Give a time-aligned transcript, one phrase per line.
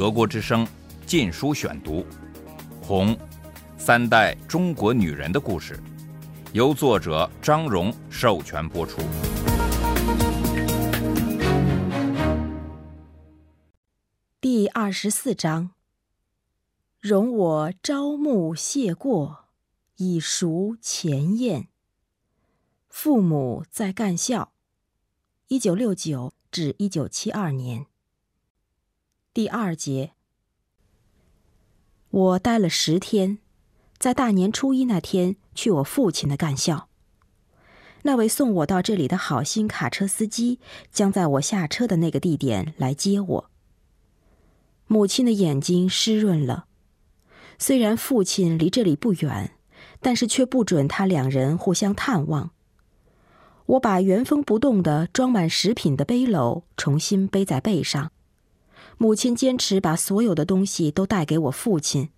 [0.00, 0.64] 德国之声
[1.04, 1.96] 《禁书选读》，
[2.82, 3.14] 《红》，
[3.76, 5.78] 三代中国女人的故事，
[6.54, 9.02] 由作者张荣授权播出。
[14.40, 15.72] 第二十四章。
[16.98, 19.50] 容我朝暮谢过，
[19.96, 21.68] 以赎前厌。
[22.88, 24.54] 父母在干校，
[25.48, 27.84] 一九六九至一九七二年。
[29.32, 30.10] 第二节，
[32.10, 33.38] 我待了十天，
[33.96, 36.88] 在大年初一那天去我父亲的干校。
[38.02, 40.58] 那位送我到这里的好心卡车司机
[40.90, 43.50] 将在我下车的那个地点来接我。
[44.88, 46.66] 母亲的眼睛湿润了，
[47.56, 49.52] 虽然父亲离这里不远，
[50.00, 52.50] 但是却不准他两人互相探望。
[53.66, 58.10] 我把原封不动的装满食品的背篓重新背在背上。
[59.02, 62.10] 母亲坚持把所有的东西都带给我父亲。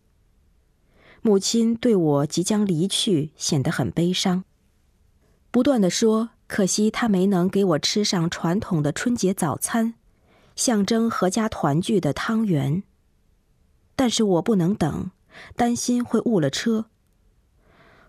[1.21, 4.43] 母亲对我即将离去显得很悲伤，
[5.53, 9.95] 不断的说：“可惜她没能给我吃上传统的春节早餐，
[10.57, 12.83] 象征阖家团聚的汤圆。”
[13.95, 15.13] 但是我不能等，
[15.55, 16.87] 担心会误了车。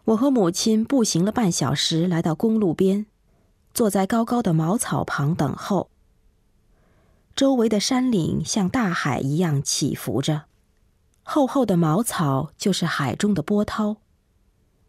[0.06, 3.06] 我和母亲步行了半小时，来到公路边，
[3.72, 5.92] 坐在高高的茅草旁等候。
[7.36, 10.44] 周围的山岭像大海一样起伏着，
[11.24, 13.98] 厚厚的茅草就是海中的波涛。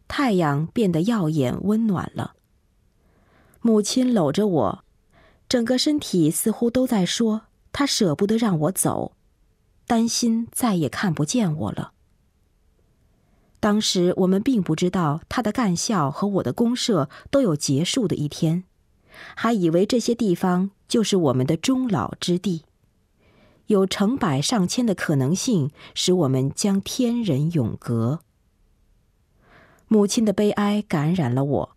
[0.06, 2.34] 太阳变得耀眼温暖了。
[3.62, 4.84] 母亲搂着我，
[5.48, 9.12] 整个身体似乎都在说：她舍不得让我走，
[9.86, 11.92] 担心再也看不见我了。
[13.58, 18.64] 当时我们并不知道他的干校和我的公社都有结束的一天。
[19.34, 22.62] 还以为这些地方就是我们的终老之地，
[23.66, 28.20] 有成百上千的可能性使我们将天人永隔。
[29.88, 31.76] 母亲的悲哀感染了我，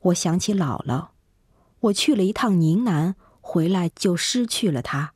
[0.00, 1.06] 我想起姥姥，
[1.80, 5.14] 我去了一趟宁南，回来就失去了她。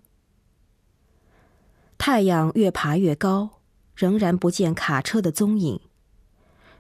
[1.99, 3.61] 太阳越爬越高，
[3.94, 5.82] 仍然不见卡车的踪影。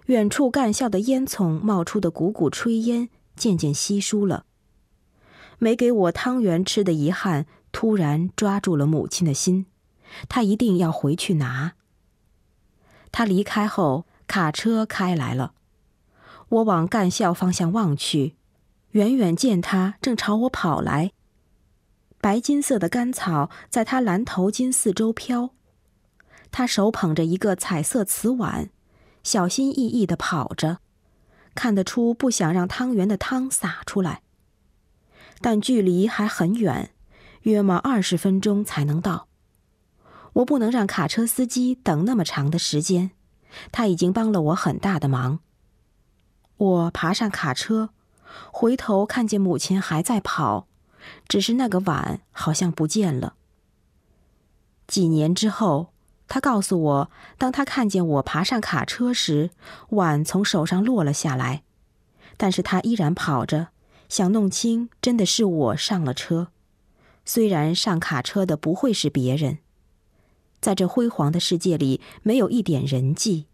[0.06, 4.46] 远处干校的烟囱冒出的股股炊烟渐渐稀疏了。
[5.58, 9.66] 没给我汤圆吃的遗憾突然抓住了母亲的心，
[10.28, 11.74] 她一定要回去拿。
[13.12, 15.54] 他离开后，卡车开来了，
[16.48, 18.34] 我往干校方向望去，
[18.90, 21.12] 远远见他正朝我跑来。
[22.20, 25.50] 白金色的干草在他蓝头巾四周飘，
[26.50, 28.70] 他手捧着一个彩色瓷碗，
[29.22, 30.78] 小心翼翼地跑着，
[31.54, 34.22] 看得出不想让汤圆的汤洒出来。
[35.40, 36.90] 但距离还很远，
[37.42, 39.28] 约莫二十分钟才能到。
[40.34, 43.12] 我不能让卡车司机等那么长的时间，
[43.70, 45.38] 他已经帮了我很大的忙。
[46.56, 47.90] 我爬上卡车，
[48.50, 50.66] 回头看见母亲还在跑，
[51.28, 53.34] 只是那个碗好像不见了。
[54.86, 55.92] 几年之后，
[56.26, 59.50] 他告诉我，当他看见我爬上卡车时，
[59.90, 61.62] 碗从手上落了下来，
[62.36, 63.68] 但是他依然跑着。
[64.08, 66.48] 想弄清，真的是我上了车，
[67.24, 69.58] 虽然上卡车的不会是别人。
[70.60, 73.46] 在这辉煌的世界里，没有一点人迹。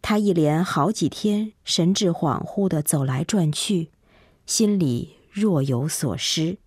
[0.00, 3.90] 他一连好几天神志恍惚的走来转去，
[4.46, 6.58] 心里若有所失。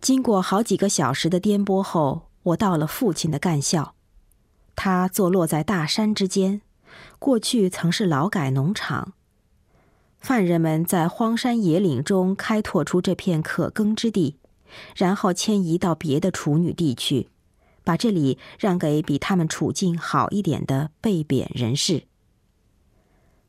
[0.00, 3.94] 经过好几个小时的颠簸后，我到了父亲的干校，
[4.74, 6.62] 他坐落在大山之间，
[7.18, 9.12] 过去曾是劳改农场。
[10.26, 14.34] 犯人们在荒山野岭中开拓出这片可耕之地，
[14.96, 17.28] 然后迁移到别的处女地去，
[17.84, 22.08] 把这里让给比他们处境好一点的被贬人士。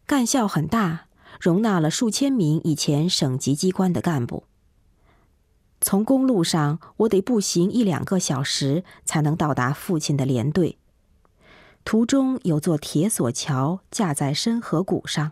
[0.05, 1.07] 干校很大，
[1.41, 4.43] 容纳了数千名以前省级机关的干部。
[5.81, 10.77] 从公路上，我得步行一两个小时才能到达父亲的连队。
[11.83, 15.31] 途中有座铁索桥架在深河谷上。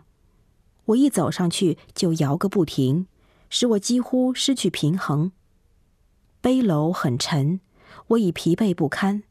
[0.86, 3.06] 我一走上去就摇个不停，
[3.50, 5.32] 使我几乎失去平衡。
[6.40, 7.60] 背篓很沉，
[8.08, 9.24] 我已疲惫不堪，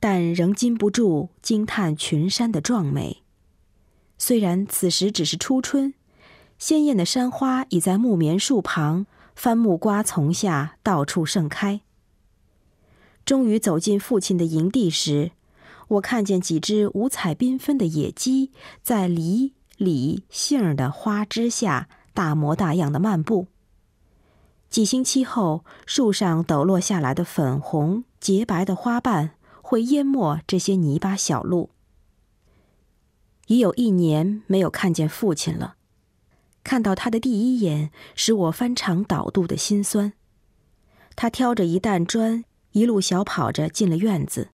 [0.00, 3.22] 但仍禁不住惊叹群山的壮美。
[4.16, 5.92] 虽然此时只是初春，
[6.58, 9.06] 鲜艳的山花已在木棉树旁、
[9.36, 11.82] 番木瓜丛下到处盛开。
[13.26, 15.32] 终于走进父亲的营地时，
[15.88, 18.50] 我看见几只五彩缤纷的野鸡
[18.82, 19.52] 在梨。
[19.78, 23.46] 李杏的花枝下大模大样的漫步。
[24.68, 29.30] 几星期后，树上抖落下来的粉红、洁白的花瓣
[29.62, 31.70] 会淹没这些泥巴小路。
[33.46, 35.76] 已有一年没有看见父亲了，
[36.64, 40.12] 看到他的第一眼，使我翻肠倒肚的心酸。
[41.14, 44.50] 他挑着一担砖，一路小跑着进了院子。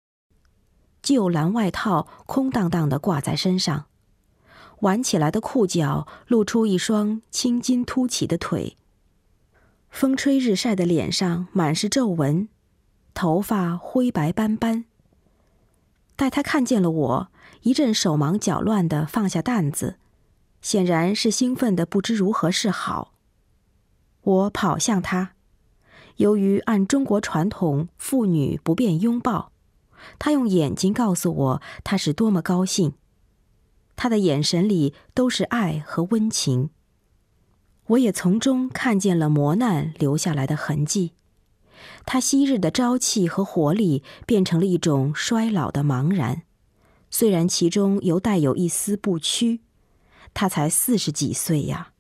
[1.02, 3.88] 旧蓝外套空荡荡的挂在身上，
[4.84, 8.78] 挽起来的裤脚露出一双青筋凸起的腿。
[9.90, 12.48] 风吹日晒的脸上满是皱纹，
[13.14, 14.86] 头发灰白斑斑。
[16.16, 17.28] 待他看见了我，
[17.62, 19.96] 一阵手忙脚乱的放下担子，
[20.62, 23.14] 显然是兴奋的不知如何是好。
[24.22, 25.34] 我跑向他。
[26.18, 29.52] 由于按中国传统，妇女不便拥抱，
[30.20, 32.94] 他用眼睛告诉我他是多么高兴。
[33.96, 36.70] 他的眼神里都是爱和温情，
[37.88, 41.14] 我也从中看见了磨难留下来的痕迹。
[42.06, 46.44] 他昔日的朝气和活力变成了一种衰老的茫然，
[47.10, 49.62] 虽然其中犹带有一丝不屈。
[50.34, 51.92] 他才四十几岁呀，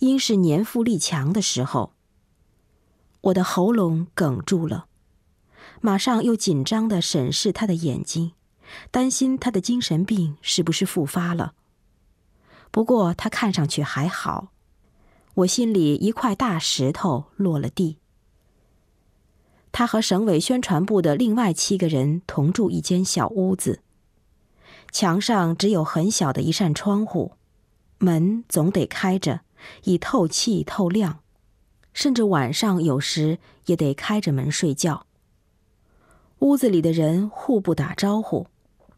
[0.00, 1.94] 应是年富力强的时候。
[3.22, 4.86] 我的喉咙哽住了，
[5.80, 8.32] 马上又紧张的审视他的眼睛，
[8.90, 11.54] 担心他的精神病是不是复发了。
[12.70, 14.48] 不过他看上去还好，
[15.34, 17.98] 我心里一块大石头落了地。
[19.72, 23.80] 他和省委宣传部的另外七个人同住一间小屋子，
[24.92, 27.32] 墙上只有很小的一扇窗户，
[27.98, 29.40] 门总得开着，
[29.82, 31.20] 以透气透亮。
[31.92, 35.06] 甚至晚上有时也得开着门睡觉。
[36.40, 38.48] 屋子里的人互不打招呼，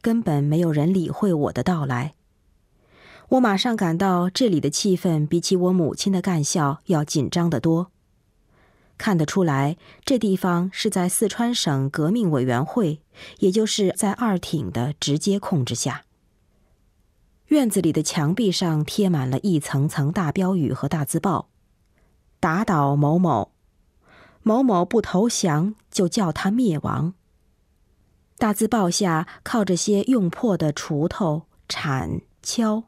[0.06, 2.14] 根本没有人理会我的到来。
[3.30, 7.90] 我马上感到这里的气氛比起我母亲的干校要紧张得多。
[8.98, 13.00] 看得出来，这地方是在四川省革命委员会，
[13.40, 16.04] 也就是在二挺的直接控制下。
[17.46, 21.48] 院子里的墙壁上贴满了一层层大标语和大字报。
[22.38, 23.50] 打倒某某，
[24.44, 27.14] 某某不投降就叫他灭亡。
[28.38, 32.84] 大字报下靠着些用破的锄头铲敲。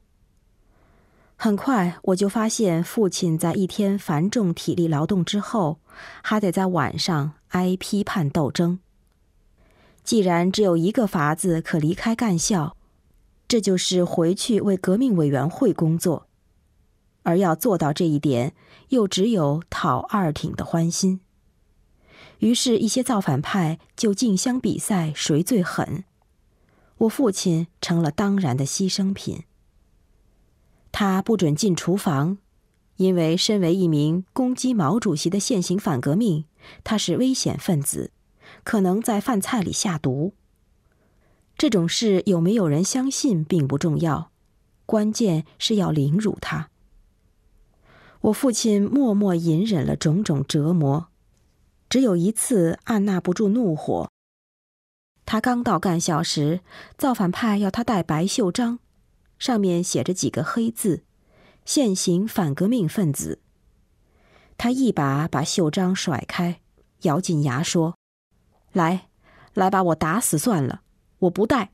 [1.36, 5.78] 很快我就发现，父亲在一天繁重体力劳动之后，
[6.22, 8.80] 还得在晚上挨批判斗争。
[10.02, 12.76] 既然只有一个法子可离开干校，
[13.46, 16.26] 这就是回去为革命委员会工作。
[17.22, 18.54] 而要做到这一点，
[18.88, 21.20] 又只有讨二挺的欢心。
[22.38, 26.04] 于是，一些造反派就竞相比赛谁最狠。
[26.98, 29.44] 我父亲成了当然的牺牲品。
[30.90, 32.38] 他不准进厨房，
[32.96, 36.44] 因为身为一名攻击毛主席的现行反革命，
[36.82, 38.12] 他是危险分子，
[38.64, 40.34] 可能在饭菜里下毒。
[41.56, 44.30] 这种事有没有人相信并不重要，
[44.86, 46.70] 关键是要凌辱他。
[48.20, 51.08] 我父亲默默隐忍了种种折磨，
[51.88, 54.10] 只有一次按捺不住怒火。
[55.24, 56.60] 他刚到干校时，
[56.96, 58.78] 造反派要他带白袖章，
[59.38, 61.04] 上面写着几个黑字
[61.64, 63.40] ：“现行反革命分子。”
[64.56, 66.60] 他一把把袖章甩开，
[67.02, 67.96] 咬紧牙说
[68.72, 69.08] ：“来，
[69.54, 70.82] 来把我打死算了，
[71.18, 71.72] 我不带。”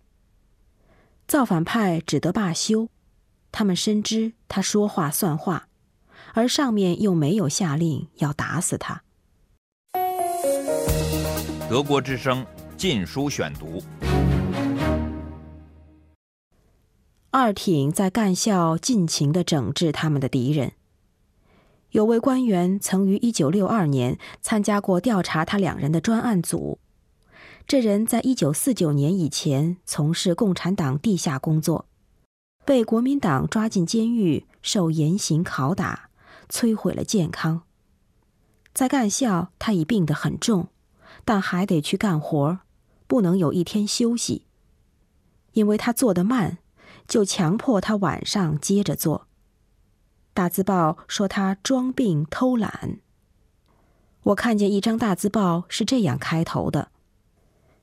[1.27, 2.89] 造反派只得罢休，
[3.51, 5.69] 他们深知他说话算话。
[6.33, 9.03] 而上面又没有下令要打死他。
[11.75, 12.45] 德国之声
[12.77, 13.81] 《禁书选读》。
[17.31, 20.75] 二挺在干校尽情的整治他们的敌人。
[21.91, 26.79] 有位官员曾于一九六二年参加过调查他两人的专案组。
[27.67, 31.87] 这人在一九四九年以前从事共产党地下工作，
[32.65, 36.11] 被国民党抓进监狱受严刑拷打。
[36.49, 37.63] 摧毁了健康。
[38.73, 40.69] 在干校，他已病得很重，
[41.25, 42.59] 但还得去干活，
[43.07, 44.47] 不能有一天休息。
[45.53, 46.59] 因为他做得慢，
[47.07, 49.27] 就强迫他晚上接着做。
[50.33, 52.99] 大字报说他装病偷懒。
[54.25, 56.91] 我看见一张大字报是这样开头的：“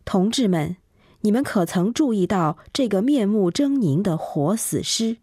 [0.03, 0.75] 同志们，
[1.21, 5.17] 你们可曾注意到这个面目狰狞的活死尸？”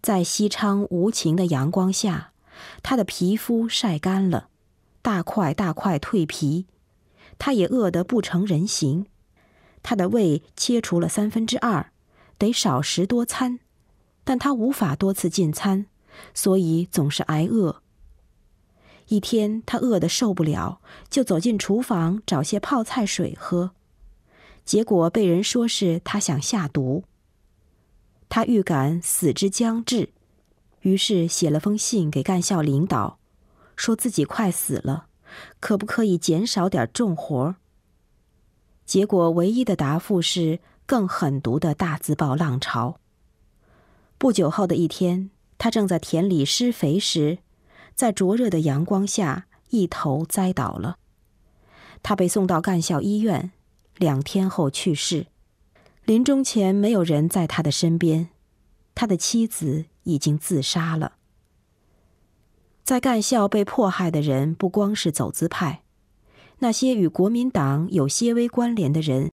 [0.00, 2.32] 在西昌无情的阳光下，
[2.82, 4.50] 他的皮肤晒干了，
[5.02, 6.66] 大块大块蜕皮，
[7.38, 9.06] 他也饿得不成人形，
[9.82, 11.92] 他的胃切除了三分之二，
[12.36, 13.60] 得少食多餐，
[14.24, 15.86] 但他无法多次进餐，
[16.34, 17.82] 所以总是挨饿。
[19.06, 23.70] 一天，他饿得受不了，就走进厨房找些泡菜水喝，
[24.64, 27.04] 结果被人说是他想下毒。
[28.28, 30.10] 他预感死之将至，
[30.82, 33.18] 于是写了封信给干校领导，
[33.74, 35.07] 说自己快死了，
[35.60, 37.56] 可不可以减少点重活？
[38.84, 42.98] 结果唯一的答复是更狠毒的大字报浪潮。
[44.16, 47.38] 不久后的一天，他正在田里施肥时。
[47.94, 50.98] 在灼热的阳光下，一头栽倒了。
[52.00, 53.50] 他被送到干校医院，
[53.96, 55.26] 两天后去世。
[56.04, 58.28] 临终前，没有人在他的身边。
[58.94, 61.17] 他的妻子已经自杀了。
[62.88, 65.82] 在干校被迫害的人不光是走资派，
[66.60, 69.30] 那些与国民党有些微关联的人，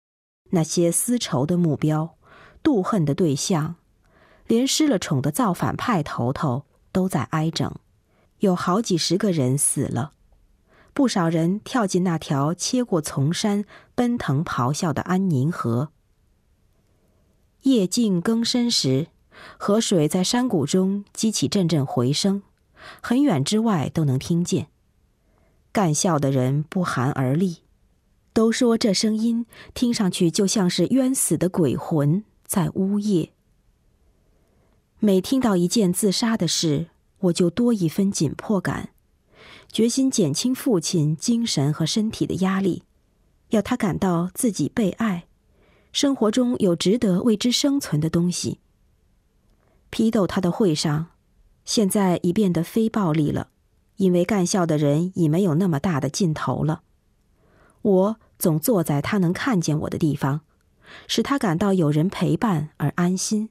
[0.50, 2.18] 那些私仇的目标、
[2.62, 3.76] 妒恨的对象，
[4.46, 7.74] 连失了宠的造反派头头都在挨整。
[8.40, 10.12] 有好几十个人死了，
[10.94, 13.64] 不少人跳进那条切过丛山、
[13.96, 15.92] 奔腾咆哮的安宁河。
[17.62, 19.08] 夜静更深时，
[19.58, 22.44] 河水在山谷中激起阵阵回声，
[23.02, 24.68] 很远之外都能听见。
[25.72, 27.58] 干校的人不寒而栗，
[28.32, 33.32] 都说这声音听上去就像是冤死的鬼魂在呜咽。
[35.00, 36.88] 每听到一件自杀的事，
[37.20, 38.90] 我就多一分紧迫感，
[39.72, 42.84] 决心减轻父亲精神和身体的压力，
[43.50, 45.28] 要他感到自己被爱，
[45.92, 48.60] 生活中有值得为之生存的东西。
[49.90, 51.08] 批斗他的会上，
[51.66, 53.50] 现在已变得非暴力了，
[53.98, 56.84] 因为干校的人已没有那么大的劲头了。
[57.82, 60.42] 我总坐在他能看见我的地方，
[61.08, 63.50] 使他感到有人陪伴而安心。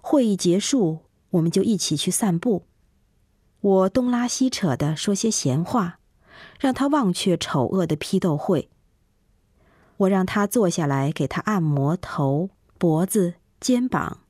[0.00, 1.00] 会议结束。
[1.30, 2.62] 我们就一起去散步，
[3.60, 5.98] 我东拉西扯的说些闲话，
[6.58, 8.70] 让他忘却丑恶的批斗会。
[9.98, 14.20] 我让他坐下来给他按摩头、脖子、肩膀，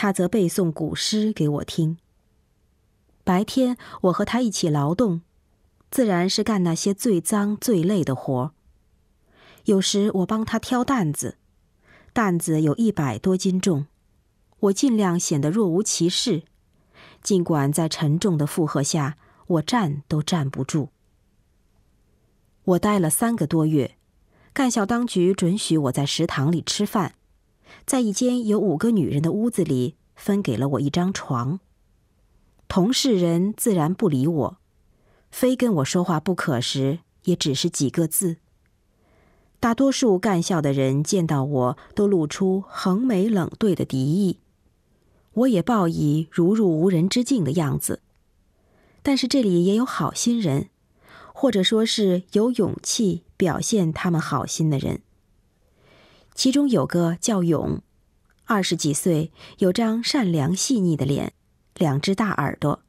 [0.00, 1.98] 他则背诵古诗给我听。
[3.22, 5.20] 白天我和他一起劳动，
[5.90, 8.54] 自然是干那些最脏最累的活。
[9.64, 11.36] 有时我帮他挑担子，
[12.14, 13.88] 担子有一百多斤重。
[14.60, 16.44] 我尽量显得若无其事，
[17.22, 20.88] 尽管在沉重的负荷下，我站都站不住。
[22.64, 23.98] 我待了三个多月，
[24.54, 27.16] 干校当局准许我在食堂里吃饭，
[27.86, 31.60] 在一间有五个女人的屋子里，分给了我一张床。
[32.68, 34.58] 同事人自然不理我，
[35.30, 38.36] 非跟我说话不可时，也只是几个字。
[39.58, 44.38] 大多数干校的人见到我都露出横眉冷对的敌意。
[45.32, 48.00] 我也报以如入无人之境的样子，
[49.02, 50.70] 但是这里也有好心人，
[51.34, 55.02] 或者说是有勇气表现他们好心的人。
[56.34, 57.82] 其中有个叫勇，
[58.44, 61.32] 二十几岁，有张善良细腻的脸，
[61.74, 62.82] 两只大耳朵。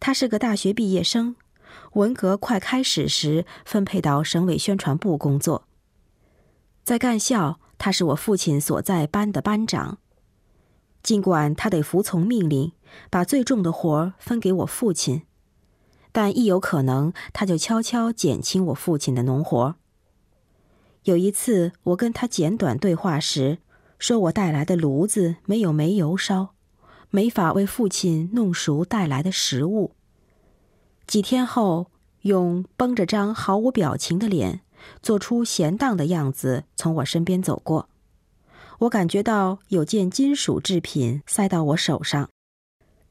[0.00, 1.36] 他是个大学毕业生，
[1.92, 5.66] 文革快开始时分配到省委宣传部工作。
[6.84, 9.98] 在干校，他是我父亲所在班的班长。
[11.02, 12.72] 尽管他得服从命令，
[13.10, 15.22] 把最重的活儿分给我父亲，
[16.10, 19.74] 但一有可能，他就悄悄减轻我父亲的农活儿。
[21.06, 23.58] 有一次，我跟他简短对话时，
[23.96, 26.48] 说我带来的炉子没有煤油烧，
[27.10, 29.92] 没法为父亲弄熟带来的食物。
[31.06, 34.62] 几天后，用绷着张毫无表情的脸，
[35.00, 37.88] 做出闲荡的样子，从我身边走过。
[38.80, 42.28] 我感觉到有件金属制品塞到我手上，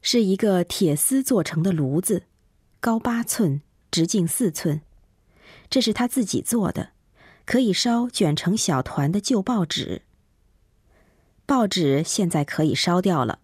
[0.02, 2.24] 是一个铁丝做成的炉子，
[2.78, 4.82] 高八寸，直径四寸。
[5.70, 6.90] 这是他自己做的，
[7.46, 10.02] 可以烧卷成小团的旧报纸。
[11.46, 13.38] 报纸现在可以烧掉了，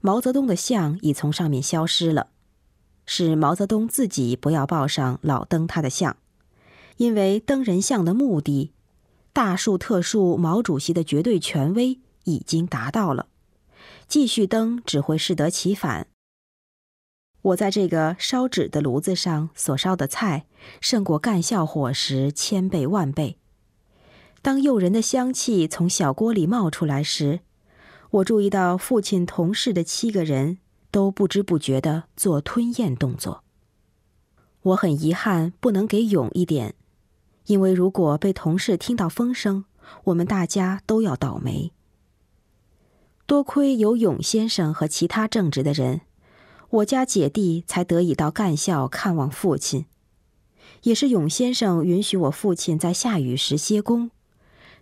[0.00, 2.28] 毛泽东的像已从上面消失了。
[3.06, 6.16] 是毛泽东自己不要报上老登他的像，
[6.98, 8.72] 因为登人像的目的。
[9.32, 13.26] 大树特树毛主席的绝对权威已经达到了，
[14.06, 16.08] 继续登只会适得其反。
[17.42, 20.46] 我在这个烧纸的炉子上所烧的菜，
[20.80, 23.38] 胜过干校伙食千倍万倍。
[24.42, 27.40] 当诱人的香气从小锅里冒出来时，
[28.10, 30.58] 我注意到父亲同事的七个人
[30.90, 33.44] 都不知不觉地做吞咽动作。
[34.62, 36.74] 我很遗憾不能给勇一点。
[37.46, 39.64] 因为如果被同事听到风声，
[40.04, 41.72] 我们大家都要倒霉。
[43.26, 46.02] 多亏有勇先生和其他正直的人，
[46.70, 49.86] 我家姐弟才得以到干校看望父亲。
[50.82, 54.10] 也是永先生允许我父亲在下雨时歇工，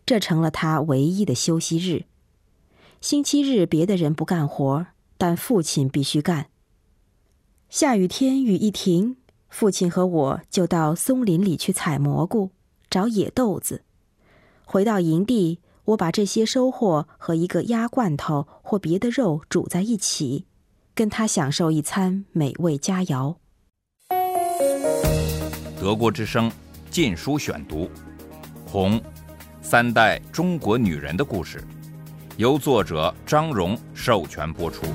[0.04, 2.04] 这成了他唯一的休息日。
[3.00, 6.50] 星期日别的人不干活，但父亲必须干。
[7.70, 9.16] 下雨天雨一停，
[9.48, 12.50] 父亲和我就到松林里去采蘑菇、
[12.90, 13.82] 找野豆子。
[14.64, 20.44] 回到营地，我把这些收获和一个鸭罐头或别的肉煮在一起，
[20.98, 23.36] 跟他享受一餐美味佳肴。
[25.80, 26.50] 德国之声
[26.90, 27.84] 《禁书选读》，
[28.66, 28.98] 《红》，
[29.62, 31.62] 三代中国女人的故事，
[32.36, 34.86] 由作者张荣授权播出。